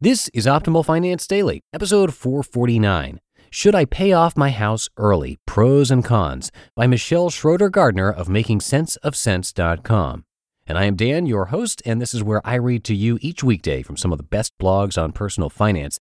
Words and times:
This 0.00 0.28
is 0.28 0.46
Optimal 0.46 0.84
Finance 0.84 1.26
Daily, 1.26 1.60
episode 1.72 2.14
449. 2.14 3.18
Should 3.50 3.74
I 3.74 3.84
Pay 3.84 4.12
Off 4.12 4.36
My 4.36 4.50
House 4.50 4.88
Early? 4.96 5.38
Pros 5.44 5.90
and 5.90 6.04
Cons 6.04 6.52
by 6.76 6.86
Michelle 6.86 7.30
Schroeder 7.30 7.68
Gardner 7.68 8.08
of 8.08 8.28
MakingSenseOfCents.com. 8.28 10.24
And 10.68 10.78
I 10.78 10.84
am 10.84 10.94
Dan, 10.94 11.26
your 11.26 11.46
host, 11.46 11.82
and 11.84 12.00
this 12.00 12.14
is 12.14 12.22
where 12.22 12.40
I 12.46 12.54
read 12.54 12.84
to 12.84 12.94
you 12.94 13.18
each 13.20 13.42
weekday 13.42 13.82
from 13.82 13.96
some 13.96 14.12
of 14.12 14.18
the 14.18 14.22
best 14.22 14.56
blogs 14.62 14.96
on 14.96 15.10
personal 15.10 15.50
finance. 15.50 15.98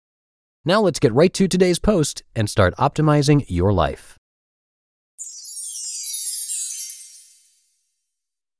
Now 0.63 0.79
let's 0.81 0.99
get 0.99 1.11
right 1.11 1.33
to 1.33 1.47
today's 1.47 1.79
post 1.79 2.21
and 2.35 2.47
start 2.47 2.75
optimizing 2.75 3.45
your 3.47 3.73
life. 3.73 4.15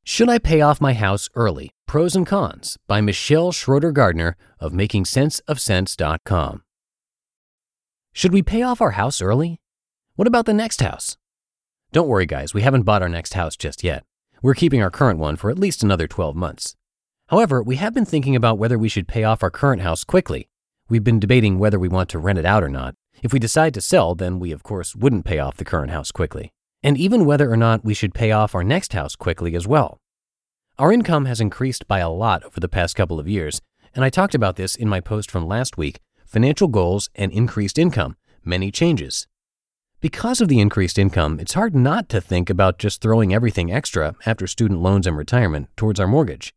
Should 0.03 0.29
I 0.29 0.39
Pay 0.39 0.61
Off 0.61 0.81
My 0.81 0.93
House 0.93 1.29
Early? 1.35 1.69
Pros 1.87 2.17
and 2.17 2.27
Cons 2.27 2.77
by 2.85 2.99
Michelle 2.99 3.53
Schroeder 3.53 3.93
Gardner 3.93 4.35
of 4.59 4.73
MakingSenseOfCents.com. 4.73 6.63
Should 8.11 8.33
we 8.33 8.43
pay 8.43 8.61
off 8.61 8.81
our 8.81 8.91
house 8.91 9.21
early? 9.21 9.61
What 10.15 10.27
about 10.27 10.45
the 10.45 10.53
next 10.53 10.81
house? 10.81 11.15
Don't 11.93 12.09
worry, 12.09 12.25
guys, 12.25 12.53
we 12.53 12.61
haven't 12.61 12.83
bought 12.83 13.01
our 13.01 13.07
next 13.07 13.35
house 13.35 13.55
just 13.55 13.85
yet. 13.85 14.03
We're 14.41 14.53
keeping 14.53 14.81
our 14.81 14.91
current 14.91 15.17
one 15.17 15.37
for 15.37 15.49
at 15.49 15.57
least 15.57 15.81
another 15.81 16.07
12 16.07 16.35
months. 16.35 16.75
However, 17.27 17.63
we 17.63 17.77
have 17.77 17.93
been 17.93 18.05
thinking 18.05 18.35
about 18.35 18.57
whether 18.57 18.77
we 18.77 18.89
should 18.89 19.07
pay 19.07 19.23
off 19.23 19.41
our 19.41 19.49
current 19.49 19.81
house 19.81 20.03
quickly. 20.03 20.49
We've 20.89 21.05
been 21.05 21.19
debating 21.19 21.57
whether 21.57 21.79
we 21.79 21.87
want 21.87 22.09
to 22.09 22.19
rent 22.19 22.37
it 22.37 22.45
out 22.45 22.63
or 22.63 22.69
not. 22.69 22.95
If 23.23 23.31
we 23.31 23.39
decide 23.39 23.73
to 23.75 23.81
sell, 23.81 24.13
then 24.13 24.39
we, 24.39 24.51
of 24.51 24.61
course, 24.61 24.93
wouldn't 24.93 25.25
pay 25.25 25.39
off 25.39 25.55
the 25.55 25.65
current 25.65 25.91
house 25.91 26.11
quickly 26.11 26.51
and 26.83 26.97
even 26.97 27.25
whether 27.25 27.51
or 27.51 27.57
not 27.57 27.83
we 27.83 27.93
should 27.93 28.13
pay 28.13 28.31
off 28.31 28.55
our 28.55 28.63
next 28.63 28.93
house 28.93 29.15
quickly 29.15 29.55
as 29.55 29.67
well. 29.67 29.99
Our 30.79 30.91
income 30.91 31.25
has 31.25 31.41
increased 31.41 31.87
by 31.87 31.99
a 31.99 32.09
lot 32.09 32.43
over 32.43 32.59
the 32.59 32.69
past 32.69 32.95
couple 32.95 33.19
of 33.19 33.27
years, 33.27 33.61
and 33.95 34.05
I 34.05 34.11
talked 34.11 34.35
about 34.35 34.57
this 34.57 34.75
in 34.75 34.87
my 34.87 34.99
post 34.99 35.31
from 35.31 35.47
last 35.47 35.75
week 35.75 35.99
Financial 36.25 36.67
Goals 36.67 37.09
and 37.15 37.31
Increased 37.31 37.79
Income 37.79 38.15
Many 38.45 38.69
Changes. 38.69 39.27
Because 40.01 40.39
of 40.39 40.49
the 40.49 40.59
increased 40.59 40.99
income, 40.99 41.39
it's 41.39 41.55
hard 41.55 41.73
not 41.73 42.09
to 42.09 42.21
think 42.21 42.51
about 42.51 42.77
just 42.77 43.01
throwing 43.01 43.33
everything 43.33 43.71
extra 43.71 44.15
after 44.27 44.45
student 44.45 44.79
loans 44.79 45.07
and 45.07 45.17
retirement 45.17 45.67
towards 45.75 45.99
our 45.99 46.07
mortgage. 46.07 46.53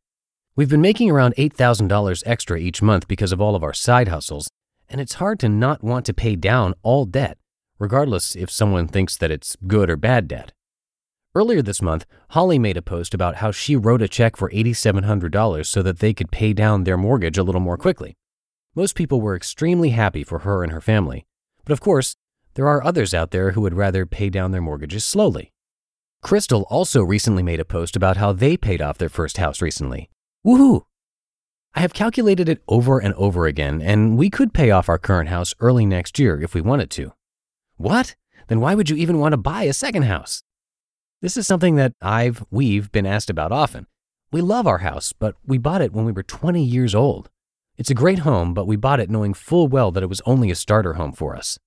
We've 0.55 0.69
been 0.69 0.83
making 0.83 1.11
around 1.11 1.35
$8,000 1.37 2.23
extra 2.27 2.59
each 2.59 2.83
month 2.83 3.09
because 3.09 3.33
of 3.33 3.41
all 3.41 3.57
of 3.57 3.65
our 3.65 3.73
side 3.73 4.09
hustles, 4.09 4.51
and 4.87 5.01
it's 5.01 5.15
hard 5.15 5.41
to 5.41 5.49
not 5.49 5.83
want 5.83 6.05
to 6.05 6.13
pay 6.13 6.37
down 6.37 6.75
all 6.83 7.07
debt 7.07 7.39
regardless 7.81 8.37
if 8.37 8.51
someone 8.51 8.87
thinks 8.87 9.17
that 9.17 9.31
it's 9.31 9.57
good 9.67 9.91
or 9.91 9.97
bad 9.97 10.29
debt. 10.29 10.53
Earlier 11.33 11.63
this 11.63 11.81
month, 11.81 12.07
Holly 12.31 12.59
made 12.59 12.77
a 12.77 12.83
post 12.83 13.15
about 13.15 13.37
how 13.37 13.53
she 13.53 13.77
wrote 13.77 14.03
a 14.03 14.09
check 14.09 14.37
for 14.37 14.51
$8,700 14.51 15.65
so 15.65 15.81
that 15.81 16.01
they 16.01 16.13
could 16.13 16.33
pay 16.33 16.53
down 16.53 16.83
their 16.83 16.97
mortgage 16.97 17.39
a 17.39 17.45
little 17.45 17.61
more 17.61 17.77
quickly. 17.77 18.17
Most 18.75 18.97
people 18.97 19.21
were 19.21 19.37
extremely 19.37 19.91
happy 19.91 20.25
for 20.25 20.41
her 20.41 20.65
and 20.65 20.73
her 20.73 20.81
family. 20.81 21.27
But 21.65 21.73
of 21.73 21.81
course, 21.81 22.17
there 22.55 22.67
are 22.67 22.83
others 22.83 23.15
out 23.15 23.31
there 23.31 23.53
who 23.53 23.61
would 23.61 23.75
rather 23.75 24.07
pay 24.07 24.29
down 24.29 24.51
their 24.51 24.61
mortgages 24.61 25.05
slowly. 25.05 25.53
Crystal 26.21 26.67
also 26.69 27.01
recently 27.01 27.45
made 27.45 27.61
a 27.61 27.65
post 27.65 27.95
about 27.95 28.17
how 28.17 28.33
they 28.33 28.57
paid 28.57 28.83
off 28.83 28.99
their 28.99 29.09
first 29.09 29.37
house 29.37 29.63
recently. 29.63 30.11
Woohoo! 30.45 30.83
I 31.77 31.81
have 31.81 31.95
calculated 31.95 32.49
it 32.49 32.61
over 32.67 32.99
and 32.99 33.15
over 33.15 33.47
again, 33.47 33.81
and 33.81 34.19
we 34.19 34.31
could 34.31 34.53
pay 34.53 34.73
off 34.73 34.89
our 34.89 34.99
current 34.99 35.29
house 35.29 35.55
early 35.61 35.87
next 35.87 36.19
year 36.19 36.43
if 36.43 36.55
we 36.55 36.61
wanted 36.61 36.91
to. 36.91 37.13
What? 37.77 38.17
Then 38.49 38.61
why 38.61 38.75
would 38.75 38.91
you 38.91 38.97
even 38.97 39.21
want 39.21 39.33
to 39.33 39.37
buy 39.37 39.63
a 39.63 39.73
second 39.73 40.03
house? 40.03 40.43
This 41.23 41.37
is 41.37 41.47
something 41.47 41.77
that 41.77 41.93
I've, 42.01 42.43
we've 42.51 42.91
been 42.91 43.05
asked 43.05 43.29
about 43.29 43.53
often. 43.53 43.87
We 44.33 44.41
love 44.41 44.67
our 44.67 44.79
house, 44.79 45.13
but 45.13 45.35
we 45.47 45.59
bought 45.59 45.83
it 45.83 45.93
when 45.93 46.07
we 46.07 46.13
were 46.13 46.23
20 46.23 46.65
years 46.65 46.95
old. 46.95 47.29
It's 47.77 47.91
a 47.91 47.95
great 47.95 48.21
home, 48.21 48.55
but 48.55 48.67
we 48.67 48.77
bought 48.77 49.01
it 49.01 49.11
knowing 49.11 49.35
full 49.35 49.69
well 49.69 49.91
that 49.91 50.03
it 50.03 50.09
was 50.09 50.23
only 50.25 50.51
a 50.51 50.55
starter 50.55 50.95
home 50.95 51.13
for 51.13 51.37
us. 51.37 51.59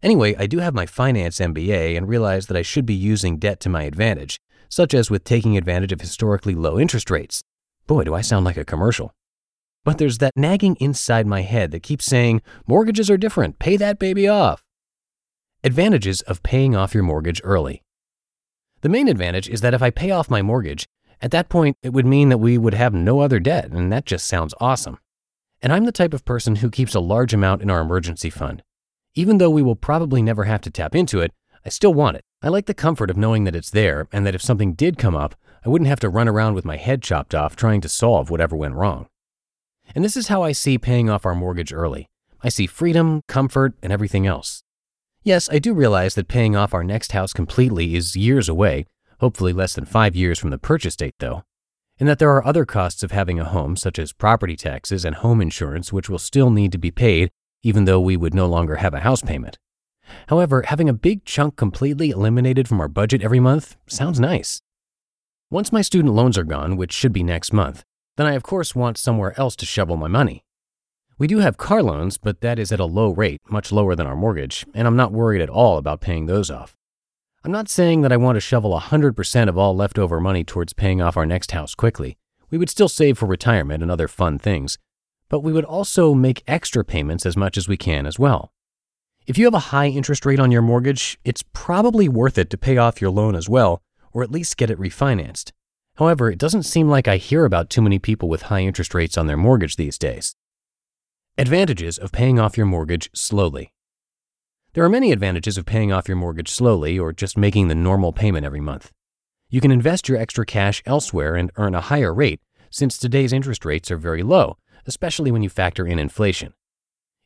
Anyway, 0.00 0.36
I 0.38 0.46
do 0.46 0.58
have 0.58 0.74
my 0.74 0.86
finance 0.86 1.40
MBA 1.40 1.96
and 1.96 2.08
realize 2.08 2.46
that 2.46 2.56
I 2.56 2.62
should 2.62 2.86
be 2.86 2.94
using 2.94 3.38
debt 3.38 3.58
to 3.60 3.68
my 3.68 3.82
advantage, 3.82 4.38
such 4.68 4.94
as 4.94 5.10
with 5.10 5.24
taking 5.24 5.56
advantage 5.56 5.90
of 5.90 6.00
historically 6.00 6.54
low 6.54 6.78
interest 6.78 7.10
rates. 7.10 7.42
Boy, 7.88 8.04
do 8.04 8.14
I 8.14 8.20
sound 8.20 8.44
like 8.44 8.56
a 8.56 8.64
commercial. 8.64 9.12
But 9.82 9.98
there's 9.98 10.18
that 10.18 10.36
nagging 10.36 10.76
inside 10.76 11.26
my 11.26 11.42
head 11.42 11.72
that 11.72 11.82
keeps 11.82 12.04
saying, 12.04 12.42
mortgages 12.66 13.10
are 13.10 13.16
different, 13.16 13.58
pay 13.58 13.76
that 13.76 13.98
baby 13.98 14.28
off. 14.28 14.62
Advantages 15.64 16.20
of 16.22 16.44
paying 16.44 16.76
off 16.76 16.94
your 16.94 17.02
mortgage 17.02 17.40
early. 17.42 17.83
The 18.84 18.90
main 18.90 19.08
advantage 19.08 19.48
is 19.48 19.62
that 19.62 19.72
if 19.72 19.80
I 19.80 19.88
pay 19.88 20.10
off 20.10 20.28
my 20.28 20.42
mortgage, 20.42 20.86
at 21.22 21.30
that 21.30 21.48
point 21.48 21.78
it 21.82 21.94
would 21.94 22.04
mean 22.04 22.28
that 22.28 22.36
we 22.36 22.58
would 22.58 22.74
have 22.74 22.92
no 22.92 23.20
other 23.20 23.40
debt, 23.40 23.70
and 23.70 23.90
that 23.90 24.04
just 24.04 24.26
sounds 24.26 24.52
awesome. 24.60 24.98
And 25.62 25.72
I'm 25.72 25.86
the 25.86 25.90
type 25.90 26.12
of 26.12 26.26
person 26.26 26.56
who 26.56 26.68
keeps 26.68 26.94
a 26.94 27.00
large 27.00 27.32
amount 27.32 27.62
in 27.62 27.70
our 27.70 27.80
emergency 27.80 28.28
fund. 28.28 28.62
Even 29.14 29.38
though 29.38 29.48
we 29.48 29.62
will 29.62 29.74
probably 29.74 30.20
never 30.20 30.44
have 30.44 30.60
to 30.60 30.70
tap 30.70 30.94
into 30.94 31.20
it, 31.20 31.32
I 31.64 31.70
still 31.70 31.94
want 31.94 32.18
it. 32.18 32.26
I 32.42 32.48
like 32.48 32.66
the 32.66 32.74
comfort 32.74 33.08
of 33.08 33.16
knowing 33.16 33.44
that 33.44 33.56
it's 33.56 33.70
there 33.70 34.06
and 34.12 34.26
that 34.26 34.34
if 34.34 34.42
something 34.42 34.74
did 34.74 34.98
come 34.98 35.16
up, 35.16 35.34
I 35.64 35.70
wouldn't 35.70 35.88
have 35.88 36.00
to 36.00 36.10
run 36.10 36.28
around 36.28 36.52
with 36.52 36.66
my 36.66 36.76
head 36.76 37.02
chopped 37.02 37.34
off 37.34 37.56
trying 37.56 37.80
to 37.80 37.88
solve 37.88 38.28
whatever 38.28 38.54
went 38.54 38.74
wrong. 38.74 39.06
And 39.94 40.04
this 40.04 40.14
is 40.14 40.28
how 40.28 40.42
I 40.42 40.52
see 40.52 40.76
paying 40.76 41.08
off 41.08 41.24
our 41.24 41.34
mortgage 41.34 41.72
early. 41.72 42.10
I 42.42 42.50
see 42.50 42.66
freedom, 42.66 43.22
comfort, 43.28 43.72
and 43.82 43.94
everything 43.94 44.26
else. 44.26 44.63
Yes, 45.24 45.48
I 45.50 45.58
do 45.58 45.74
realize 45.74 46.14
that 46.14 46.28
paying 46.28 46.54
off 46.54 46.74
our 46.74 46.84
next 46.84 47.12
house 47.12 47.32
completely 47.32 47.96
is 47.96 48.14
years 48.14 48.48
away, 48.48 48.84
hopefully 49.20 49.52
less 49.52 49.74
than 49.74 49.86
five 49.86 50.14
years 50.14 50.38
from 50.38 50.50
the 50.50 50.58
purchase 50.58 50.94
date, 50.94 51.14
though, 51.18 51.42
and 51.98 52.08
that 52.08 52.18
there 52.18 52.30
are 52.30 52.46
other 52.46 52.64
costs 52.64 53.02
of 53.02 53.10
having 53.10 53.40
a 53.40 53.44
home, 53.44 53.74
such 53.74 53.98
as 53.98 54.12
property 54.12 54.54
taxes 54.54 55.04
and 55.04 55.16
home 55.16 55.40
insurance, 55.40 55.92
which 55.92 56.08
will 56.10 56.18
still 56.18 56.50
need 56.50 56.70
to 56.72 56.78
be 56.78 56.90
paid 56.90 57.30
even 57.64 57.86
though 57.86 57.98
we 57.98 58.16
would 58.16 58.34
no 58.34 58.46
longer 58.46 58.76
have 58.76 58.94
a 58.94 59.00
house 59.00 59.22
payment. 59.22 59.58
However, 60.28 60.64
having 60.68 60.88
a 60.88 60.92
big 60.92 61.24
chunk 61.24 61.56
completely 61.56 62.10
eliminated 62.10 62.68
from 62.68 62.80
our 62.80 62.88
budget 62.88 63.22
every 63.22 63.40
month 63.40 63.76
sounds 63.86 64.20
nice. 64.20 64.60
Once 65.50 65.72
my 65.72 65.80
student 65.80 66.14
loans 66.14 66.36
are 66.36 66.44
gone, 66.44 66.76
which 66.76 66.92
should 66.92 67.12
be 67.12 67.22
next 67.22 67.52
month, 67.52 67.82
then 68.16 68.26
I 68.26 68.34
of 68.34 68.42
course 68.42 68.74
want 68.74 68.98
somewhere 68.98 69.38
else 69.40 69.56
to 69.56 69.66
shovel 69.66 69.96
my 69.96 70.08
money. 70.08 70.43
We 71.16 71.28
do 71.28 71.38
have 71.38 71.56
car 71.56 71.80
loans, 71.80 72.18
but 72.18 72.40
that 72.40 72.58
is 72.58 72.72
at 72.72 72.80
a 72.80 72.84
low 72.84 73.10
rate, 73.10 73.40
much 73.48 73.70
lower 73.70 73.94
than 73.94 74.06
our 74.06 74.16
mortgage, 74.16 74.66
and 74.74 74.88
I'm 74.88 74.96
not 74.96 75.12
worried 75.12 75.40
at 75.40 75.48
all 75.48 75.78
about 75.78 76.00
paying 76.00 76.26
those 76.26 76.50
off. 76.50 76.76
I'm 77.44 77.52
not 77.52 77.68
saying 77.68 78.02
that 78.02 78.12
I 78.12 78.16
want 78.16 78.34
to 78.34 78.40
shovel 78.40 78.76
100% 78.76 79.48
of 79.48 79.56
all 79.56 79.76
leftover 79.76 80.20
money 80.20 80.42
towards 80.42 80.72
paying 80.72 81.00
off 81.00 81.16
our 81.16 81.26
next 81.26 81.52
house 81.52 81.76
quickly. 81.76 82.16
We 82.50 82.58
would 82.58 82.70
still 82.70 82.88
save 82.88 83.18
for 83.18 83.26
retirement 83.26 83.80
and 83.80 83.92
other 83.92 84.08
fun 84.08 84.40
things, 84.40 84.76
but 85.28 85.40
we 85.40 85.52
would 85.52 85.64
also 85.64 86.14
make 86.14 86.42
extra 86.48 86.84
payments 86.84 87.24
as 87.24 87.36
much 87.36 87.56
as 87.56 87.68
we 87.68 87.76
can 87.76 88.06
as 88.06 88.18
well. 88.18 88.52
If 89.26 89.38
you 89.38 89.44
have 89.44 89.54
a 89.54 89.70
high 89.70 89.88
interest 89.88 90.26
rate 90.26 90.40
on 90.40 90.50
your 90.50 90.62
mortgage, 90.62 91.18
it's 91.24 91.44
probably 91.52 92.08
worth 92.08 92.38
it 92.38 92.50
to 92.50 92.58
pay 92.58 92.76
off 92.76 93.00
your 93.00 93.10
loan 93.10 93.36
as 93.36 93.48
well, 93.48 93.82
or 94.12 94.24
at 94.24 94.32
least 94.32 94.56
get 94.56 94.70
it 94.70 94.80
refinanced. 94.80 95.52
However, 95.94 96.28
it 96.28 96.38
doesn't 96.38 96.64
seem 96.64 96.88
like 96.88 97.06
I 97.06 97.18
hear 97.18 97.44
about 97.44 97.70
too 97.70 97.82
many 97.82 98.00
people 98.00 98.28
with 98.28 98.42
high 98.42 98.62
interest 98.62 98.94
rates 98.94 99.16
on 99.16 99.28
their 99.28 99.36
mortgage 99.36 99.76
these 99.76 99.96
days. 99.96 100.34
Advantages 101.36 101.98
of 101.98 102.12
paying 102.12 102.38
off 102.38 102.56
your 102.56 102.64
mortgage 102.64 103.10
slowly. 103.12 103.72
There 104.74 104.84
are 104.84 104.88
many 104.88 105.10
advantages 105.10 105.58
of 105.58 105.66
paying 105.66 105.90
off 105.90 106.06
your 106.06 106.16
mortgage 106.16 106.48
slowly 106.48 106.96
or 106.96 107.12
just 107.12 107.36
making 107.36 107.66
the 107.66 107.74
normal 107.74 108.12
payment 108.12 108.46
every 108.46 108.60
month. 108.60 108.92
You 109.48 109.60
can 109.60 109.72
invest 109.72 110.08
your 110.08 110.16
extra 110.16 110.46
cash 110.46 110.80
elsewhere 110.86 111.34
and 111.34 111.50
earn 111.56 111.74
a 111.74 111.80
higher 111.80 112.14
rate 112.14 112.40
since 112.70 112.96
today's 112.96 113.32
interest 113.32 113.64
rates 113.64 113.90
are 113.90 113.96
very 113.96 114.22
low, 114.22 114.58
especially 114.86 115.32
when 115.32 115.42
you 115.42 115.48
factor 115.48 115.84
in 115.84 115.98
inflation. 115.98 116.54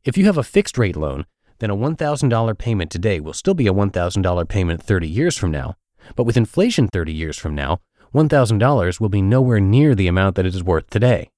If 0.04 0.16
you 0.16 0.24
have 0.24 0.38
a 0.38 0.42
fixed 0.42 0.78
rate 0.78 0.96
loan, 0.96 1.26
then 1.58 1.68
a 1.68 1.76
$1,000 1.76 2.56
payment 2.56 2.90
today 2.90 3.20
will 3.20 3.34
still 3.34 3.52
be 3.52 3.66
a 3.66 3.74
$1,000 3.74 4.48
payment 4.48 4.82
30 4.82 5.06
years 5.06 5.36
from 5.36 5.50
now. 5.50 5.74
But 6.16 6.24
with 6.24 6.38
inflation 6.38 6.88
30 6.88 7.12
years 7.12 7.36
from 7.36 7.54
now, 7.54 7.80
$1,000 8.14 9.00
will 9.00 9.10
be 9.10 9.20
nowhere 9.20 9.60
near 9.60 9.94
the 9.94 10.08
amount 10.08 10.36
that 10.36 10.46
it 10.46 10.54
is 10.54 10.64
worth 10.64 10.88
today. 10.88 11.28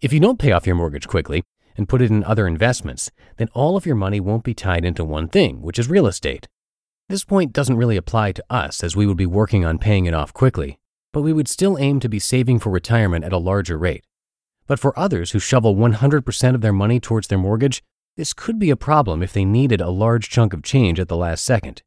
If 0.00 0.14
you 0.14 0.20
don't 0.20 0.38
pay 0.38 0.52
off 0.52 0.66
your 0.66 0.76
mortgage 0.76 1.06
quickly 1.06 1.44
and 1.76 1.88
put 1.88 2.02
it 2.02 2.10
in 2.10 2.24
other 2.24 2.46
investments, 2.46 3.10
then 3.36 3.48
all 3.54 3.76
of 3.76 3.86
your 3.86 3.96
money 3.96 4.20
won't 4.20 4.44
be 4.44 4.54
tied 4.54 4.84
into 4.84 5.04
one 5.04 5.28
thing, 5.28 5.62
which 5.62 5.78
is 5.78 5.88
real 5.88 6.06
estate. 6.06 6.48
This 7.08 7.24
point 7.24 7.52
doesn't 7.52 7.76
really 7.76 7.96
apply 7.96 8.32
to 8.32 8.44
us 8.50 8.84
as 8.84 8.94
we 8.94 9.06
would 9.06 9.16
be 9.16 9.26
working 9.26 9.64
on 9.64 9.78
paying 9.78 10.06
it 10.06 10.14
off 10.14 10.32
quickly, 10.32 10.78
but 11.12 11.22
we 11.22 11.32
would 11.32 11.48
still 11.48 11.78
aim 11.78 12.00
to 12.00 12.08
be 12.08 12.18
saving 12.18 12.58
for 12.58 12.70
retirement 12.70 13.24
at 13.24 13.32
a 13.32 13.38
larger 13.38 13.76
rate. 13.76 14.04
But 14.66 14.78
for 14.78 14.96
others 14.98 15.32
who 15.32 15.38
shovel 15.38 15.74
100% 15.74 16.54
of 16.54 16.60
their 16.60 16.72
money 16.72 17.00
towards 17.00 17.28
their 17.28 17.38
mortgage, 17.38 17.82
this 18.16 18.32
could 18.32 18.58
be 18.58 18.70
a 18.70 18.76
problem 18.76 19.22
if 19.22 19.32
they 19.32 19.44
needed 19.44 19.80
a 19.80 19.90
large 19.90 20.28
chunk 20.28 20.52
of 20.52 20.62
change 20.62 21.00
at 21.00 21.08
the 21.08 21.16
last 21.16 21.44
second. 21.44 21.82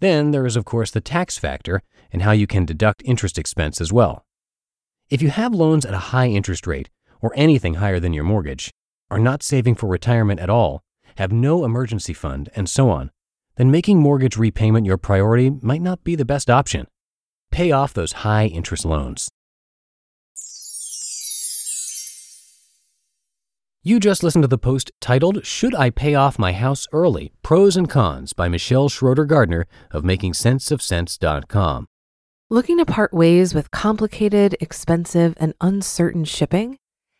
Then 0.00 0.30
there 0.30 0.46
is, 0.46 0.56
of 0.56 0.64
course, 0.64 0.90
the 0.90 1.00
tax 1.00 1.38
factor 1.38 1.82
and 2.12 2.22
how 2.22 2.32
you 2.32 2.46
can 2.46 2.64
deduct 2.64 3.02
interest 3.04 3.38
expense 3.38 3.80
as 3.80 3.92
well. 3.92 4.24
If 5.10 5.22
you 5.22 5.30
have 5.30 5.54
loans 5.54 5.84
at 5.84 5.94
a 5.94 5.98
high 6.10 6.28
interest 6.28 6.66
rate, 6.66 6.90
or 7.20 7.32
anything 7.34 7.74
higher 7.74 8.00
than 8.00 8.12
your 8.12 8.24
mortgage, 8.24 8.72
are 9.10 9.18
not 9.18 9.42
saving 9.42 9.74
for 9.74 9.86
retirement 9.88 10.40
at 10.40 10.50
all, 10.50 10.82
have 11.16 11.32
no 11.32 11.64
emergency 11.64 12.12
fund, 12.12 12.48
and 12.54 12.68
so 12.68 12.90
on, 12.90 13.10
then 13.56 13.70
making 13.70 14.00
mortgage 14.00 14.36
repayment 14.36 14.86
your 14.86 14.98
priority 14.98 15.50
might 15.62 15.82
not 15.82 16.04
be 16.04 16.14
the 16.14 16.24
best 16.24 16.48
option. 16.48 16.86
Pay 17.50 17.72
off 17.72 17.94
those 17.94 18.12
high 18.24 18.46
interest 18.46 18.84
loans. 18.84 19.28
You 23.82 24.00
just 24.00 24.22
listened 24.22 24.42
to 24.42 24.48
the 24.48 24.58
post 24.58 24.90
titled 25.00 25.46
Should 25.46 25.74
I 25.74 25.90
Pay 25.90 26.14
Off 26.14 26.38
My 26.38 26.52
House 26.52 26.86
Early? 26.92 27.32
Pros 27.42 27.76
and 27.76 27.88
Cons 27.88 28.32
by 28.32 28.48
Michelle 28.48 28.88
Schroeder 28.88 29.24
Gardner 29.24 29.66
of 29.90 30.02
MakingSenseOfCents.com. 30.02 31.86
Looking 32.50 32.78
to 32.78 32.84
part 32.84 33.14
ways 33.14 33.54
with 33.54 33.70
complicated, 33.70 34.56
expensive, 34.60 35.34
and 35.38 35.54
uncertain 35.60 36.24
shipping? 36.24 36.76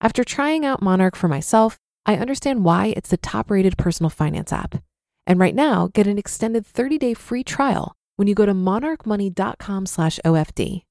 After 0.00 0.22
trying 0.22 0.64
out 0.64 0.80
Monarch 0.80 1.16
for 1.16 1.26
myself, 1.26 1.78
I 2.06 2.16
understand 2.16 2.64
why 2.64 2.94
it's 2.96 3.10
the 3.10 3.16
top 3.16 3.50
rated 3.50 3.76
personal 3.76 4.10
finance 4.10 4.52
app. 4.52 4.76
And 5.26 5.40
right 5.40 5.54
now, 5.54 5.90
get 5.92 6.06
an 6.06 6.18
extended 6.18 6.64
30 6.64 6.98
day 6.98 7.14
free 7.14 7.42
trial 7.42 7.94
when 8.16 8.28
you 8.28 8.34
go 8.34 8.46
to 8.46 8.54
monarchmoney.com 8.54 9.86
slash 9.86 10.20
OFD. 10.24 10.82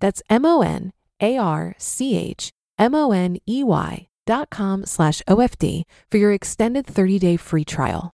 That's 0.00 0.22
M 0.28 0.44
O 0.44 0.62
N 0.62 0.92
A 1.20 1.38
R 1.38 1.74
C 1.78 2.16
H 2.16 2.50
M 2.78 2.94
O 2.94 3.12
N 3.12 3.38
E 3.48 3.62
Y 3.62 4.08
dot 4.26 4.50
com 4.50 4.84
slash 4.84 5.22
OFD 5.28 5.84
for 6.10 6.18
your 6.18 6.32
extended 6.32 6.86
30 6.86 7.18
day 7.20 7.36
free 7.36 7.64
trial. 7.64 8.10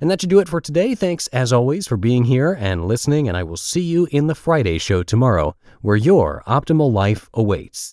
And 0.00 0.10
that 0.10 0.20
should 0.20 0.30
do 0.30 0.40
it 0.40 0.48
for 0.48 0.60
today. 0.60 0.94
Thanks, 0.94 1.26
as 1.28 1.52
always, 1.52 1.86
for 1.86 1.96
being 1.96 2.24
here 2.24 2.52
and 2.52 2.86
listening. 2.86 3.28
And 3.28 3.36
I 3.36 3.44
will 3.44 3.56
see 3.56 3.80
you 3.80 4.08
in 4.10 4.26
the 4.26 4.34
Friday 4.34 4.76
show 4.78 5.02
tomorrow, 5.02 5.56
where 5.80 5.96
your 5.96 6.42
optimal 6.46 6.92
life 6.92 7.30
awaits. 7.32 7.84